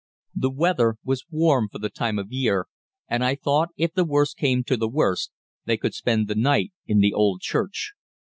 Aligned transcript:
The 0.33 0.49
weather 0.49 0.95
was 1.03 1.27
warm 1.29 1.69
for 1.71 1.77
the 1.77 1.91
time 1.91 2.17
of 2.17 2.29
the 2.29 2.35
year, 2.35 2.65
and 3.07 3.23
I 3.23 3.35
thought, 3.35 3.69
if 3.77 3.93
the 3.93 4.03
worst 4.03 4.35
came 4.35 4.63
to 4.63 4.75
the 4.75 4.89
worst, 4.89 5.29
they 5.65 5.77
could 5.77 5.93
spend 5.93 6.27
the 6.27 6.33
night 6.33 6.71
in 6.87 7.01
the 7.01 7.13
old 7.13 7.41
church. 7.41 7.93